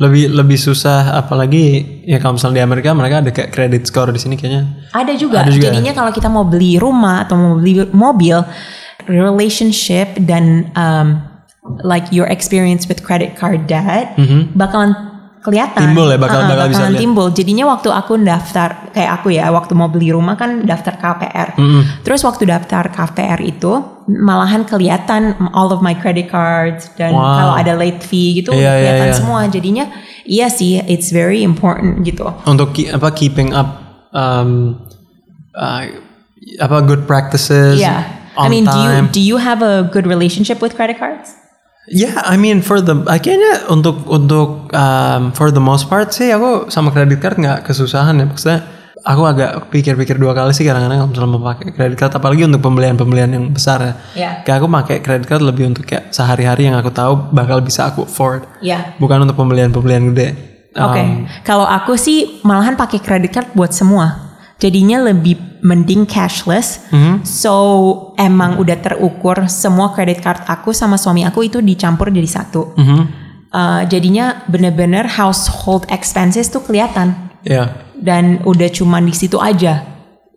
Lebih 0.00 0.34
lebih 0.34 0.58
susah 0.58 1.14
apalagi 1.14 2.02
ya 2.08 2.18
kalau 2.18 2.34
misalnya 2.34 2.62
di 2.62 2.64
Amerika 2.66 2.90
mereka 2.90 3.22
ada 3.22 3.30
kayak 3.30 3.54
credit 3.54 3.82
score 3.86 4.10
di 4.10 4.18
sini 4.18 4.34
kayaknya. 4.34 4.90
Ada 4.90 5.14
juga. 5.14 5.46
Ada 5.46 5.52
juga. 5.54 5.70
Jadinya 5.70 5.92
kalau 5.94 6.10
kita 6.10 6.26
mau 6.26 6.42
beli 6.42 6.80
rumah 6.80 7.22
atau 7.22 7.38
mau 7.38 7.54
beli 7.54 7.86
mobil, 7.94 8.42
relationship 9.06 10.10
dan 10.26 10.70
um, 10.74 11.22
like 11.86 12.10
your 12.10 12.26
experience 12.26 12.90
with 12.90 13.06
credit 13.06 13.38
card 13.38 13.70
debt 13.70 14.14
bakalan 14.58 15.11
kelihatan. 15.42 15.90
Timbul 15.90 16.06
ya, 16.06 16.16
bakal- 16.16 16.46
Uh-uh, 16.46 16.50
bakal 16.54 16.66
bisa 16.70 16.86
lihat. 16.86 17.02
timbul. 17.02 17.26
Jadinya 17.28 17.64
waktu 17.68 17.90
aku 17.90 18.14
daftar 18.16 18.68
kayak 18.90 19.10
aku 19.18 19.34
ya, 19.34 19.50
waktu 19.50 19.74
mau 19.74 19.90
beli 19.90 20.14
rumah 20.14 20.38
kan 20.38 20.62
daftar 20.62 20.94
KPR. 20.96 21.58
Mm-hmm. 21.58 21.82
Terus 22.06 22.22
waktu 22.22 22.46
daftar 22.46 22.86
KPR 22.88 23.42
itu 23.42 23.72
malahan 24.06 24.62
kelihatan 24.62 25.34
all 25.50 25.68
of 25.68 25.82
my 25.82 25.92
credit 25.92 26.30
cards 26.30 26.86
dan 26.94 27.10
Wow. 27.10 27.26
kalau 27.36 27.54
ada 27.54 27.74
late 27.74 28.00
fee 28.00 28.38
gitu 28.38 28.50
Iya, 28.50 28.62
iya, 28.62 28.70
kelihatan 28.78 29.08
iya. 29.08 29.18
semua. 29.18 29.40
Jadinya 29.46 29.84
iya 30.22 30.46
sih, 30.46 30.78
it's 30.86 31.10
very 31.10 31.42
important 31.42 32.00
gitu. 32.02 32.30
Untuk 32.46 32.70
apa 32.88 33.10
keeping 33.10 33.50
up 33.50 33.82
um, 34.10 34.78
uh, 35.52 35.82
apa 36.58 36.76
good 36.82 37.04
practices. 37.04 37.76
Yeah. 37.76 38.06
I 38.32 38.48
mean, 38.48 38.64
do 38.64 38.72
you 38.72 38.88
time. 38.88 39.06
do 39.12 39.20
you 39.20 39.36
have 39.36 39.60
a 39.60 39.84
good 39.84 40.08
relationship 40.08 40.62
with 40.62 40.72
credit 40.72 40.96
cards? 40.96 41.36
Yeah, 41.90 42.22
I 42.22 42.38
mean 42.38 42.62
for 42.62 42.78
the 42.78 42.94
kayaknya 43.18 43.66
untuk 43.66 44.06
untuk 44.06 44.70
um, 44.70 45.34
for 45.34 45.50
the 45.50 45.58
most 45.58 45.90
part 45.90 46.14
sih 46.14 46.30
aku 46.30 46.70
sama 46.70 46.94
kredit 46.94 47.18
card 47.18 47.42
nggak 47.42 47.66
kesusahan 47.66 48.22
ya 48.22 48.26
maksudnya 48.30 48.62
aku 49.02 49.22
agak 49.26 49.50
pikir-pikir 49.74 50.14
dua 50.14 50.30
kali 50.30 50.54
sih 50.54 50.62
kadang-kadang 50.62 51.02
kalau 51.02 51.10
misalnya 51.10 51.30
mau 51.34 51.42
pakai 51.50 51.74
kredit 51.74 51.98
card 51.98 52.12
apalagi 52.14 52.42
untuk 52.46 52.62
pembelian-pembelian 52.62 53.30
yang 53.34 53.44
besar 53.50 53.78
ya. 53.82 53.94
Yeah. 54.14 54.32
Kayak 54.46 54.56
aku 54.62 54.66
pakai 54.70 54.96
kredit 55.02 55.26
card 55.26 55.42
lebih 55.42 55.74
untuk 55.74 55.84
kayak 55.86 56.14
sehari-hari 56.14 56.70
yang 56.70 56.78
aku 56.78 56.94
tahu 56.94 57.34
bakal 57.34 57.58
bisa 57.58 57.90
aku 57.90 58.06
afford. 58.06 58.46
Ya. 58.62 58.94
Bukan 59.02 59.26
untuk 59.26 59.34
pembelian-pembelian 59.34 60.14
gede. 60.14 60.28
Oke. 60.72 61.02
Um, 61.02 61.28
Kalau 61.44 61.66
aku 61.68 61.98
sih 62.00 62.40
malahan 62.46 62.78
pakai 62.78 63.02
credit 63.02 63.34
card 63.34 63.48
buat 63.52 63.74
semua. 63.74 64.31
Jadinya 64.62 65.02
lebih 65.02 65.58
mending 65.58 66.06
cashless. 66.06 66.86
Mhm. 66.94 67.26
So 67.26 67.54
emang 68.14 68.62
udah 68.62 68.78
terukur 68.78 69.50
semua 69.50 69.90
credit 69.90 70.22
card 70.22 70.46
aku 70.46 70.70
sama 70.70 70.94
suami 70.94 71.26
aku 71.26 71.42
itu 71.42 71.58
dicampur 71.58 72.14
jadi 72.14 72.30
satu. 72.30 72.78
mhm. 72.78 73.02
Uh, 73.52 73.84
jadinya 73.84 74.40
bener-bener 74.48 75.04
household 75.04 75.84
expenses 75.92 76.48
tuh 76.48 76.64
kelihatan 76.64 77.12
Ya. 77.44 77.84
dan 78.00 78.40
udah 78.48 78.72
cuma 78.72 78.96
di 78.96 79.12
situ 79.12 79.36
aja. 79.36 79.84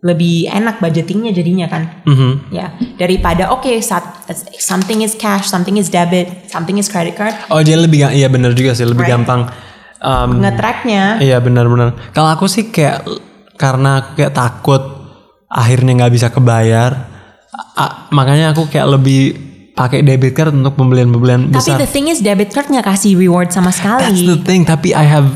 Lebih 0.04 0.52
enak 0.52 0.84
budgetingnya 0.84 1.32
jadinya 1.32 1.64
kan. 1.64 2.04
Mhm. 2.04 2.52
Ya, 2.52 2.76
daripada 3.00 3.48
oke 3.48 3.72
saat 3.80 4.04
something 4.60 5.00
is 5.00 5.16
cash, 5.16 5.48
something 5.48 5.80
is 5.80 5.88
debit, 5.88 6.28
something 6.44 6.76
is 6.76 6.92
credit 6.92 7.16
card, 7.16 7.32
Oh 7.48 7.64
jadi 7.64 7.80
lebih 7.80 8.04
iya 8.12 8.28
bener 8.28 8.52
juga 8.52 8.76
sih 8.76 8.84
lebih 8.84 9.08
Right. 9.08 9.16
gampang. 9.16 9.48
Um, 9.96 10.44
ngetracknya 10.44 11.16
Iya 11.16 11.40
benar-benar. 11.40 11.96
Kalau 12.12 12.28
aku 12.28 12.44
sih 12.44 12.68
kayak 12.68 13.00
karena 13.56 14.00
aku 14.00 14.10
kayak 14.16 14.32
takut 14.32 14.82
akhirnya 15.46 15.92
nggak 15.96 16.12
bisa 16.12 16.28
kebayar, 16.28 16.90
a- 17.74 18.08
makanya 18.10 18.52
aku 18.52 18.66
kayak 18.66 18.88
lebih 18.92 19.20
pakai 19.72 20.00
debit 20.00 20.32
card 20.32 20.52
untuk 20.52 20.72
pembelian-pembelian 20.74 21.48
Tapi 21.48 21.60
besar. 21.60 21.76
the 21.76 21.84
thing 21.86 22.08
is 22.08 22.20
debit 22.20 22.48
card 22.48 22.66
nggak 22.66 22.86
kasih 22.86 23.12
reward 23.12 23.50
sama 23.50 23.68
That's 23.68 23.78
sekali. 23.78 24.24
the 24.26 24.38
thing. 24.38 24.64
Tapi 24.64 24.90
I 24.90 25.04
have 25.04 25.28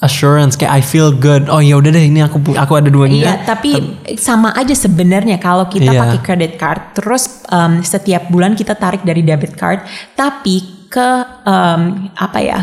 assurance 0.00 0.52
kayak 0.54 0.68
I 0.70 0.80
feel 0.80 1.12
good. 1.12 1.48
Oh 1.48 1.60
ya 1.60 1.76
udah 1.76 1.88
deh 1.88 2.04
ini 2.04 2.20
aku 2.20 2.40
aku 2.50 2.72
ada 2.74 2.88
duanya. 2.88 3.16
Iya, 3.22 3.34
tapi 3.46 3.76
sama 4.16 4.52
aja 4.52 4.72
sebenarnya 4.72 5.36
kalau 5.36 5.64
kita 5.66 5.88
Iya. 5.90 6.00
pakai 6.00 6.20
credit 6.20 6.52
card, 6.54 6.80
terus 6.92 7.44
um, 7.48 7.80
setiap 7.80 8.28
bulan 8.28 8.52
kita 8.52 8.72
tarik 8.74 9.00
dari 9.00 9.20
debit 9.20 9.52
card, 9.52 9.80
tapi 10.12 10.60
ke 10.88 11.08
um, 11.42 11.80
apa 12.14 12.38
ya, 12.38 12.58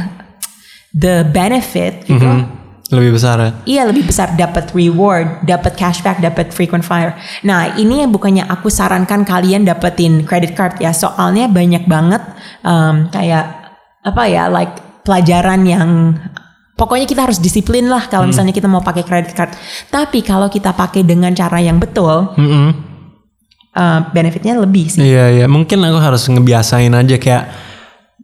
the 0.92 1.22
benefit 1.24 2.02
gitu, 2.04 2.18
Hmm, 2.20 2.46
lebih 2.92 3.16
besar 3.16 3.40
ya. 3.40 3.50
iya 3.64 3.82
lebih 3.88 4.04
besar 4.04 4.36
dapat 4.36 4.76
reward, 4.76 5.48
dapat 5.48 5.80
cashback, 5.80 6.20
dapat 6.20 6.52
frequent 6.52 6.84
flyer. 6.84 7.16
Nah 7.48 7.80
ini 7.80 8.04
yang 8.04 8.12
bukannya 8.12 8.44
aku 8.46 8.68
sarankan 8.68 9.24
kalian 9.24 9.64
dapetin 9.64 10.28
credit 10.28 10.52
card 10.54 10.76
ya, 10.84 10.92
soalnya 10.92 11.48
banyak 11.48 11.88
banget 11.88 12.20
um, 12.68 13.08
kayak 13.08 13.48
apa 14.04 14.24
ya, 14.28 14.52
like 14.52 14.76
pelajaran 15.08 15.64
yang 15.64 15.90
pokoknya 16.76 17.08
kita 17.08 17.22
harus 17.30 17.40
disiplin 17.40 17.88
lah 17.88 18.12
kalau 18.12 18.28
Hmm. 18.28 18.36
misalnya 18.36 18.52
kita 18.52 18.68
mau 18.68 18.84
pakai 18.84 19.08
credit 19.08 19.32
card. 19.32 19.56
Tapi 19.88 20.20
kalau 20.22 20.52
kita 20.52 20.76
pakai 20.76 21.08
dengan 21.08 21.32
cara 21.32 21.64
yang 21.64 21.80
betul, 21.80 22.36
Mm-mm. 22.36 22.68
uh, 23.78 24.00
benefitnya 24.12 24.60
lebih 24.60 24.92
sih. 24.92 25.00
Iya 25.00 25.26
iya 25.42 25.46
mungkin 25.48 25.80
aku 25.80 26.00
harus 26.02 26.28
ngebiasain 26.28 26.92
aja 26.92 27.16
kayak 27.16 27.71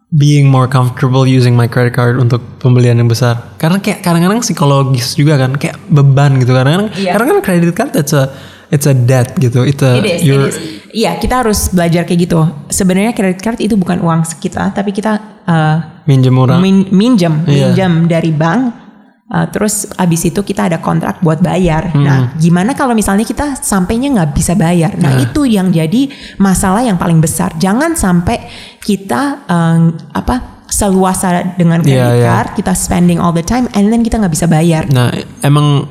being 0.09 0.47
more 0.47 0.67
comfortable 0.67 1.27
using 1.27 1.51
my 1.51 1.67
credit 1.67 1.91
card 1.91 2.15
untuk 2.15 2.39
pembelian 2.57 2.95
yang 2.95 3.11
besar. 3.11 3.55
Karena 3.59 3.83
kayak 3.83 3.99
kadang-kadang 3.99 4.39
psikologis 4.39 5.13
juga 5.13 5.35
kan 5.35 5.59
kayak 5.59 5.75
beban 5.87 6.39
gitu 6.39 6.55
kadang-kadang. 6.55 6.89
Iya. 6.95 7.11
Karena 7.11 7.25
kan 7.27 7.37
credit 7.43 7.73
card 7.75 7.91
it's 7.91 8.15
a 8.15 8.31
it's 8.71 8.87
a 8.87 8.95
debt 8.95 9.35
gitu. 9.35 9.67
It's 9.67 9.83
a 9.83 9.99
It 9.99 10.07
is, 10.07 10.19
it 10.23 10.39
is. 10.47 10.57
Iya, 10.87 11.19
kita 11.19 11.43
harus 11.43 11.67
belajar 11.69 12.07
kayak 12.07 12.19
gitu. 12.23 12.39
Sebenarnya 12.71 13.11
credit 13.11 13.43
card 13.43 13.59
itu 13.59 13.75
bukan 13.75 13.99
uang 13.99 14.23
kita, 14.39 14.71
tapi 14.71 14.95
kita 14.95 15.43
uh, 15.43 15.77
minjem 16.07 16.31
murah. 16.31 16.57
min- 16.57 16.87
minjem, 16.89 17.43
Iya. 17.43 17.75
minjem 17.75 18.07
dari 18.07 18.31
bank. 18.31 18.86
Uh, 19.31 19.47
terus 19.51 19.87
abis 19.95 20.31
itu 20.31 20.39
kita 20.43 20.71
ada 20.71 20.77
kontrak 20.79 21.19
buat 21.19 21.39
bayar. 21.43 21.91
Hmm. 21.91 22.03
Nah, 22.03 22.19
gimana 22.39 22.73
kalau 22.73 22.95
misalnya 22.95 23.27
kita 23.27 23.59
sampainya 23.59 24.11
nggak 24.13 24.31
bisa 24.35 24.53
bayar? 24.55 24.95
Nah, 24.95 25.19
itu 25.19 25.47
yang 25.47 25.71
jadi 25.71 26.11
masalah 26.39 26.83
yang 26.83 26.95
paling 26.95 27.19
besar. 27.19 27.55
Jangan 27.59 27.95
sampai 27.95 28.47
kita 28.79 29.47
um, 29.47 29.95
apa 30.15 30.57
seluasa 30.67 31.55
dengan 31.55 31.79
Iya, 31.81 31.87
credit 31.87 32.19
iya. 32.19 32.27
card, 32.27 32.49
kita 32.59 32.73
spending 32.75 33.19
all 33.23 33.31
the 33.31 33.43
time, 33.43 33.71
and 33.71 33.87
then 33.87 34.03
kita 34.03 34.19
nggak 34.19 34.33
bisa 34.35 34.47
bayar. 34.51 34.83
Nah, 34.91 35.11
emang 35.43 35.87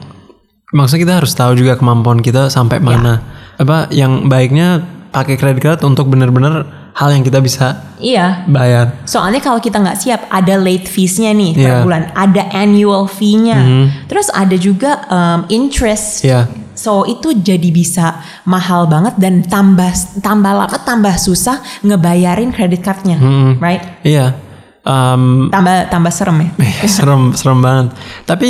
maksudnya 0.76 1.02
kita 1.08 1.14
harus 1.24 1.32
tahu 1.32 1.56
juga 1.56 1.80
kemampuan 1.80 2.20
kita 2.20 2.52
sampai 2.52 2.80
mana. 2.80 3.24
Apa 3.56 3.88
yang 3.88 4.28
baiknya 4.28 4.84
pakai 5.16 5.40
credit 5.40 5.60
card 5.64 5.80
untuk 5.80 6.12
bener-bener 6.12 6.75
hal 6.96 7.12
yang 7.12 7.20
kita 7.20 7.38
bisa 7.38 7.84
Iya, 7.96 8.44
bayar. 8.44 9.04
Soalnya 9.04 9.40
kalau 9.40 9.56
kita 9.56 9.80
nggak 9.80 9.96
siap, 9.96 10.20
ada 10.28 10.56
late 10.56 10.84
fees-nya 10.84 11.32
nih 11.32 11.52
per 11.54 11.64
Iya. 11.64 11.80
bulan, 11.80 12.02
ada 12.12 12.42
annual 12.52 13.04
fee-nya, 13.04 13.56
terus 14.04 14.28
ada 14.28 14.52
juga 14.52 15.00
um, 15.08 15.40
interest. 15.48 16.20
Iya. 16.20 16.44
So 16.76 17.08
itu 17.08 17.32
jadi 17.32 17.72
bisa 17.72 18.20
mahal 18.44 18.84
banget 18.84 19.16
dan 19.16 19.40
tambah 19.40 19.88
tambah 20.20 20.52
lama 20.52 20.76
tambah 20.84 21.16
susah 21.16 21.56
ngebayarin 21.80 22.52
credit 22.52 22.84
card-nya, 22.84 23.16
right? 23.56 23.80
Iya. 24.04 24.36
Em, 24.84 25.48
Tambah 25.48 25.88
tambah 25.88 26.12
serem 26.12 26.36
ya. 26.38 26.50
serem 26.86 27.32
serem 27.32 27.58
banget. 27.58 27.96
Tapi 28.28 28.48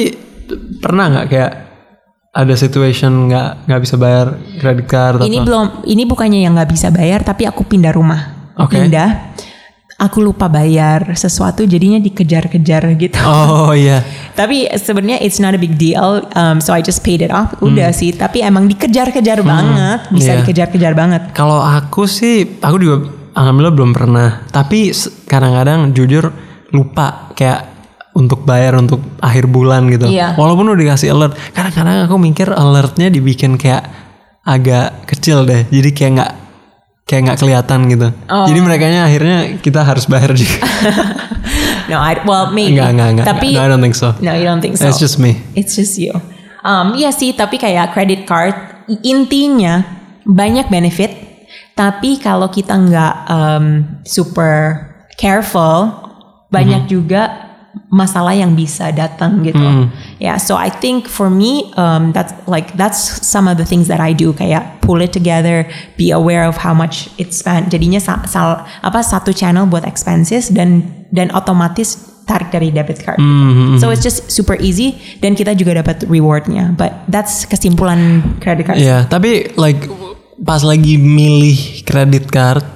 pernah 0.82 1.06
nggak 1.08 1.26
kayak 1.30 1.52
ada 2.34 2.52
situation 2.52 3.32
nggak 3.32 3.64
nggak 3.64 3.80
bisa 3.80 3.96
bayar 3.96 4.26
credit 4.60 4.84
card 4.84 5.16
ini 5.24 5.40
atau 5.40 5.46
belum, 5.48 5.66
ini 5.88 6.02
bukannya 6.04 6.44
yang 6.44 6.52
nggak 6.52 6.68
bisa 6.68 6.92
bayar, 6.92 7.24
tapi 7.24 7.48
aku 7.48 7.64
pindah 7.64 7.96
rumah, 7.96 8.35
Oke. 8.56 8.80
pindah. 8.80 9.36
Aku 9.96 10.20
lupa 10.20 10.44
bayar 10.52 11.16
sesuatu, 11.16 11.64
jadinya 11.64 11.96
dikejar-kejar 11.96 12.84
gitu. 13.00 13.16
Oh 13.24 13.72
iya. 13.72 14.04
Tapi 14.38 14.68
sebenarnya 14.76 15.24
it's 15.24 15.40
not 15.40 15.56
a 15.56 15.60
big 15.60 15.80
deal, 15.80 16.20
um, 16.36 16.60
so 16.60 16.76
I 16.76 16.84
just 16.84 17.00
paid 17.00 17.24
it 17.24 17.32
off. 17.32 17.56
Udah 17.64 17.96
sih, 17.96 18.12
tapi 18.12 18.44
emang 18.44 18.68
dikejar-kejar 18.68 19.40
banget, 19.40 20.12
bisa 20.12 20.36
iya. 20.36 20.44
dikejar-kejar 20.44 20.92
banget. 20.92 21.32
Kalau 21.32 21.64
aku 21.64 22.04
sih 22.04 22.60
aku 22.60 22.76
juga 22.76 23.08
alhamdulillah 23.32 23.72
belum 23.72 23.90
pernah. 23.96 24.28
Tapi 24.52 24.92
kadang-kadang 25.24 25.96
jujur 25.96 26.28
lupa 26.76 27.32
kayak 27.32 27.76
untuk 28.16 28.44
bayar 28.48 28.76
untuk 28.76 29.00
akhir 29.20 29.48
bulan 29.48 29.88
gitu. 29.92 30.08
Iya. 30.08 30.36
Walaupun 30.36 30.72
udah 30.72 30.80
dikasih 30.92 31.12
alert, 31.12 31.36
kadang-kadang 31.52 32.04
aku 32.04 32.16
mikir 32.16 32.48
alertnya 32.48 33.12
dibikin 33.12 33.60
kayak 33.60 33.88
agak 34.44 35.04
kecil 35.04 35.44
deh. 35.44 35.68
Jadi 35.68 35.90
kayak 35.92 36.12
nggak 36.20 36.32
kayak 37.06 37.22
nggak 37.30 37.38
kelihatan 37.38 37.80
gitu. 37.86 38.08
Oh. 38.26 38.50
Jadi 38.50 38.60
mereka 38.60 38.84
akhirnya 38.90 39.38
kita 39.62 39.80
harus 39.86 40.04
bayar 40.10 40.34
juga. 40.34 40.66
No, 41.86 42.02
I 42.02 42.18
well 42.26 42.50
maybe. 42.50 42.74
Enggak, 42.74 42.98
enggak, 42.98 43.08
enggak. 43.14 43.26
Tapi 43.30 43.48
No, 43.54 43.62
I 43.62 43.68
don't 43.70 43.78
think 43.78 43.94
so. 43.94 44.10
no, 44.18 44.34
you 44.34 44.42
don't 44.42 44.58
think 44.58 44.74
so. 44.74 44.90
It's 44.90 44.98
just 44.98 45.22
me. 45.22 45.38
It's 45.54 45.78
just 45.78 45.94
you. 45.94 46.10
Um, 46.66 46.98
iya 46.98 47.14
sih, 47.14 47.30
tapi 47.30 47.62
kayak 47.62 47.94
credit 47.94 48.26
card 48.26 48.58
intinya 49.06 49.86
banyak 50.26 50.66
benefit, 50.66 51.14
tapi 51.78 52.18
kalau 52.18 52.50
kita 52.50 52.74
nggak 52.74 53.14
um, 53.30 53.66
super 54.02 54.82
careful, 55.14 55.94
banyak 56.50 56.90
juga 56.90 57.45
masalah 57.90 58.34
yang 58.34 58.52
bisa 58.58 58.90
datang 58.90 59.40
gitu. 59.46 59.88
Yeah, 60.18 60.36
so 60.36 60.56
I 60.58 60.68
think 60.68 61.06
for 61.06 61.30
me, 61.30 61.70
um, 61.78 62.10
that's 62.10 62.34
like 62.50 62.74
that's 62.74 62.98
some 63.22 63.46
of 63.46 63.56
the 63.56 63.64
things 63.64 63.86
that 63.88 64.02
I 64.02 64.12
do 64.12 64.32
kayak 64.34 64.82
pull 64.82 65.00
it 65.02 65.12
together, 65.14 65.66
be 65.96 66.10
aware 66.10 66.44
of 66.44 66.58
how 66.60 66.74
much 66.74 67.08
it 67.16 67.32
spent. 67.32 67.70
Jadinya 67.70 68.02
sa- 68.02 68.26
sal- 68.26 68.66
apa 68.82 69.00
satu 69.00 69.30
channel 69.30 69.66
buat 69.66 69.86
expenses 69.86 70.50
dan 70.50 70.84
dan 71.14 71.30
otomatis 71.32 72.16
tarik 72.26 72.50
dari 72.50 72.74
debit 72.74 72.98
card. 73.06 73.22
So 73.78 73.94
it's 73.94 74.02
just 74.02 74.34
super 74.34 74.58
easy 74.58 74.98
dan 75.22 75.38
kita 75.38 75.54
juga 75.54 75.78
dapat 75.78 76.04
rewardnya. 76.10 76.74
But 76.74 77.06
that's 77.06 77.46
kesimpulan 77.46 78.22
credit 78.42 78.66
card. 78.66 78.78
Iya, 78.82 79.06
tapi 79.06 79.54
like 79.54 79.86
pas 80.42 80.60
lagi 80.66 80.98
milih 80.98 81.86
credit 81.86 82.28
card, 82.28 82.66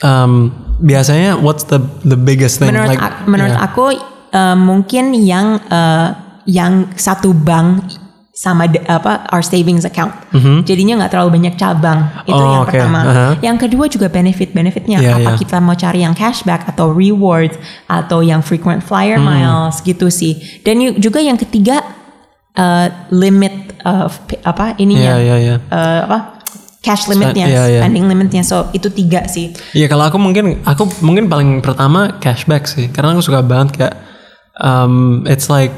um, 0.00 0.50
biasanya 0.80 1.36
what's 1.38 1.68
the 1.68 1.78
the 2.06 2.16
biggest 2.16 2.58
thing? 2.58 2.72
menurut 2.72 2.96
like, 2.96 3.02
a- 3.02 3.28
menurut 3.28 3.54
yeah. 3.54 3.66
aku 3.68 3.92
uh, 4.30 4.54
mungkin 4.54 5.12
yang 5.12 5.60
uh, 5.66 6.08
yang 6.44 6.92
satu 6.94 7.32
bank 7.32 7.84
sama 8.32 8.70
de- 8.70 8.86
apa 8.86 9.26
our 9.34 9.42
savings 9.42 9.82
account. 9.82 10.14
Jadinya 10.62 11.02
nggak 11.02 11.10
terlalu 11.10 11.42
banyak 11.42 11.58
cabang. 11.58 12.06
Itu 12.22 12.30
Mm-hmm. 12.30 12.38
Oh, 12.38 12.46
yang 12.48 12.62
oke. 12.62 12.70
pertama. 12.70 13.00
Aha. 13.02 13.26
Yang 13.42 13.56
kedua 13.66 13.84
juga 13.86 14.06
benefit-benefitnya. 14.06 14.98
Iya, 15.02 15.12
Apa 15.18 15.30
iya. 15.34 15.38
kita 15.42 15.56
mau 15.58 15.74
cari 15.74 16.06
yang 16.06 16.14
cashback 16.14 16.70
atau 16.70 16.94
rewards 16.94 17.58
atau 17.84 18.22
yang 18.22 18.38
frequent 18.38 18.78
flyer 18.80 19.18
Hmm. 19.18 19.26
miles 19.26 19.82
gitu 19.82 20.06
sih. 20.06 20.38
Dan 20.62 20.78
juga 20.96 21.18
yang 21.18 21.34
ketiga 21.34 21.82
uh, 22.54 22.86
limit 23.10 23.74
of 23.82 24.14
apa 24.46 24.78
ininya. 24.78 25.18
Iya, 25.18 25.18
iya, 25.18 25.36
iya. 25.36 25.56
uh, 25.68 26.00
apa 26.06 26.18
cash 26.78 27.10
limitnya, 27.10 27.44
iya, 27.44 27.62
iya. 27.68 27.80
spending 27.82 28.06
limitnya. 28.06 28.46
So 28.46 28.70
itu 28.70 28.86
tiga 28.88 29.26
sih. 29.26 29.50
Iya 29.74 29.90
kalau 29.90 30.06
aku 30.06 30.16
mungkin 30.16 30.62
aku 30.62 30.86
mungkin 31.02 31.26
paling 31.26 31.58
pertama 31.58 32.22
cashback 32.22 32.70
sih 32.70 32.86
karena 32.88 33.18
aku 33.18 33.22
suka 33.26 33.42
banget 33.42 33.74
kayak 33.74 33.94
um, 34.58 35.24
it's 35.26 35.48
like 35.48 35.70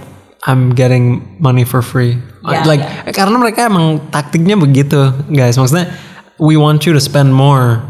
I'm 0.44 0.72
getting 0.72 1.37
money 1.37 1.64
for 1.64 1.84
free. 1.84 2.16
Ya, 2.40 2.64
like 2.64 2.80
ya. 2.80 3.12
karena 3.12 3.37
mereka 3.37 3.68
emang 3.68 4.00
taktiknya 4.08 4.56
begitu 4.56 5.12
guys. 5.28 5.60
Maksudnya 5.60 5.92
we 6.40 6.56
want 6.56 6.88
you 6.88 6.96
to 6.96 7.00
spend 7.02 7.37
more. 7.37 7.84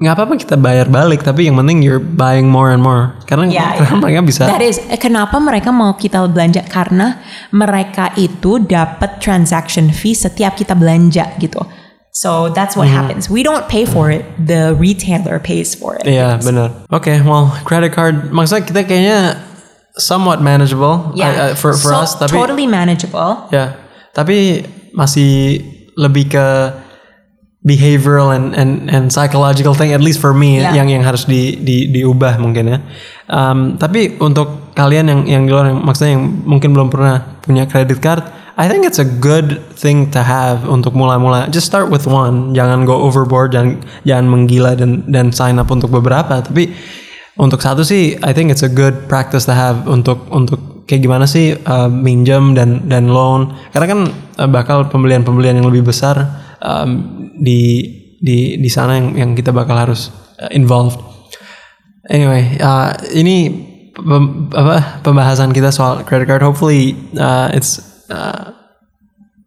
Nggak 0.00 0.16
apa-apa 0.16 0.34
kita 0.40 0.56
bayar 0.56 0.88
balik 0.88 1.20
tapi 1.20 1.44
yang 1.44 1.60
penting 1.60 1.84
you're 1.84 2.00
buying 2.00 2.48
more 2.48 2.72
and 2.72 2.80
more 2.80 3.12
karena, 3.28 3.52
Ya, 3.52 3.74
karena 3.84 4.00
mereka 4.00 4.20
bisa 4.24 4.42
That 4.48 4.64
is, 4.64 4.80
eh, 4.88 4.96
kenapa 4.96 5.36
mereka 5.36 5.74
mau 5.74 5.92
kita 5.92 6.24
belanja? 6.24 6.64
Karena 6.64 7.20
mereka 7.52 8.08
itu 8.16 8.62
dapat 8.64 9.20
transaction 9.20 9.92
fee 9.92 10.16
setiap 10.16 10.56
kita 10.56 10.72
belanja 10.72 11.36
gitu. 11.36 11.60
So 12.16 12.48
that's 12.50 12.74
what 12.74 12.88
Mm-hmm. 12.88 12.96
happens. 12.96 13.22
We 13.28 13.42
don't 13.44 13.68
pay 13.68 13.84
for 13.86 14.08
it. 14.10 14.24
The 14.40 14.72
retailer 14.74 15.36
pays 15.38 15.76
for 15.76 15.98
it. 16.00 16.06
Iya 16.08 16.40
benar. 16.40 16.86
Oke, 16.88 17.20
well 17.20 17.52
credit 17.66 17.92
card 17.92 18.32
maksudnya 18.32 18.64
kita 18.64 18.80
kayaknya 18.88 19.18
somewhat 20.00 20.40
manageable 20.40 21.12
I- 21.14 21.52
I- 21.52 21.54
for 21.54 21.76
for 21.76 21.92
so 21.92 22.00
us 22.00 22.16
tapi 22.16 22.32
totally 22.32 22.64
manageable. 22.64 23.46
ya 23.52 23.76
tapi 24.10 24.64
masih 24.90 25.60
lebih 25.94 26.32
ke 26.32 26.46
behavioral 27.60 28.32
and 28.32 28.56
and 28.56 28.88
and 28.88 29.04
psychological 29.12 29.76
thing 29.76 29.92
at 29.92 30.00
least 30.00 30.16
for 30.16 30.32
me 30.32 30.64
Ya. 30.64 30.72
yang 30.72 30.88
yang 30.88 31.04
harus 31.04 31.28
di, 31.28 31.60
di 31.60 31.92
diubah 31.92 32.40
mungkin 32.40 32.72
ya. 32.72 32.78
Um, 33.28 33.76
tapi 33.76 34.16
untuk 34.16 34.72
kalian 34.72 35.12
yang 35.12 35.20
yang 35.28 35.42
di 35.44 35.50
luar 35.52 35.68
yang 35.68 35.84
maksudnya 35.84 36.16
yang 36.16 36.24
mungkin 36.48 36.72
belum 36.72 36.88
pernah 36.88 37.20
punya 37.44 37.68
credit 37.68 38.00
card, 38.00 38.24
I 38.56 38.64
think 38.64 38.88
it's 38.88 38.96
a 38.96 39.04
good 39.04 39.60
thing 39.76 40.08
to 40.16 40.24
have 40.24 40.64
untuk 40.64 40.96
mula-mula. 40.96 41.52
Just 41.52 41.68
start 41.68 41.92
with 41.92 42.08
one, 42.08 42.56
jangan 42.56 42.88
go 42.88 42.96
overboard, 42.96 43.52
jangan 43.52 43.84
jangan 44.08 44.26
menggila 44.32 44.72
dan 44.72 45.04
dan 45.04 45.28
sign 45.28 45.60
up 45.60 45.68
untuk 45.68 45.92
beberapa. 45.92 46.40
Tapi 46.40 46.72
untuk 47.38 47.62
satu 47.62 47.86
sih, 47.86 48.18
I 48.24 48.34
think 48.34 48.50
it's 48.50 48.66
a 48.66 48.72
good 48.72 49.06
practice 49.06 49.46
to 49.46 49.54
have 49.54 49.86
untuk 49.86 50.26
untuk 50.34 50.84
kayak 50.90 51.06
gimana 51.06 51.30
sih 51.30 51.54
uh, 51.54 51.86
minjem 51.86 52.58
dan 52.58 52.90
dan 52.90 53.06
loan. 53.12 53.54
Karena 53.70 53.86
kan 53.86 54.00
uh, 54.42 54.50
bakal 54.50 54.90
pembelian-pembelian 54.90 55.62
yang 55.62 55.68
lebih 55.70 55.86
besar 55.94 56.18
um, 56.58 57.30
di 57.38 57.86
di 58.18 58.58
di 58.58 58.70
sana 58.70 58.98
yang 58.98 59.08
yang 59.14 59.30
kita 59.38 59.54
bakal 59.54 59.78
harus 59.78 60.10
uh, 60.42 60.50
involved. 60.50 60.98
Anyway, 62.10 62.58
uh, 62.58 62.90
ini 63.14 63.54
pem- 63.94 64.50
apa 64.50 65.00
pembahasan 65.06 65.54
kita 65.54 65.70
soal 65.70 66.02
credit 66.02 66.26
card. 66.26 66.42
Hopefully 66.42 66.98
uh, 67.14 67.54
it's 67.54 67.78
uh, 68.10 68.50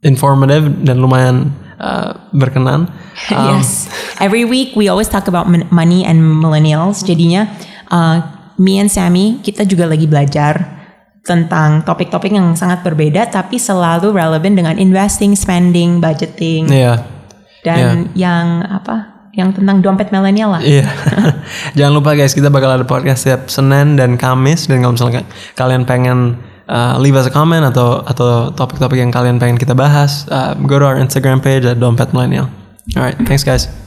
informative 0.08 0.88
dan 0.88 1.04
lumayan 1.04 1.52
uh, 1.84 2.16
berkenan. 2.32 2.88
Um, 3.30 3.62
yes. 3.62 3.88
Every 4.18 4.42
week 4.42 4.74
we 4.74 4.90
always 4.90 5.06
talk 5.06 5.30
about 5.30 5.46
mon- 5.46 5.70
money 5.70 6.02
and 6.02 6.18
millennials. 6.18 7.06
Jadinya 7.06 7.46
uh, 7.94 8.18
me 8.58 8.82
and 8.82 8.90
Sammy 8.90 9.38
kita 9.40 9.64
juga 9.64 9.86
lagi 9.86 10.10
belajar 10.10 10.82
tentang 11.24 11.86
topik-topik 11.88 12.34
yang 12.34 12.52
sangat 12.58 12.84
berbeda 12.84 13.32
tapi 13.32 13.56
selalu 13.56 14.12
relevan 14.12 14.60
dengan 14.60 14.76
investing, 14.76 15.38
spending, 15.38 16.02
budgeting 16.02 16.68
Iya. 16.68 17.00
dan 17.64 18.12
yang 18.12 18.66
apa? 18.68 19.30
Yang 19.34 19.58
tentang 19.64 19.82
dompet 19.82 20.12
milenial 20.12 20.54
lah. 20.54 20.62
Iya. 20.62 20.86
Jangan 21.80 21.94
lupa 21.96 22.14
guys, 22.14 22.36
kita 22.36 22.52
bakal 22.52 22.76
ada 22.76 22.86
podcast 22.86 23.24
setiap 23.24 23.48
Senin 23.48 23.96
dan 23.96 24.20
Kamis 24.20 24.68
dan 24.68 24.84
kalau 24.84 24.94
misalnya 24.94 25.24
kalian 25.56 25.88
pengen 25.88 26.38
uh, 26.70 27.00
leave 27.02 27.18
us 27.18 27.26
a 27.26 27.34
comment 27.34 27.66
atau 27.66 28.04
atau 28.06 28.54
topik-topik 28.54 29.00
yang 29.00 29.10
kalian 29.10 29.42
pengen 29.42 29.58
kita 29.58 29.74
bahas, 29.74 30.28
uh, 30.30 30.54
go 30.68 30.78
to 30.78 30.86
our 30.86 31.00
Instagram 31.00 31.42
page 31.42 31.66
at 31.66 31.80
dompet 31.82 32.14
millennial. 32.14 32.46
Alright, 32.94 33.18
thanks 33.26 33.42
guys. 33.42 33.83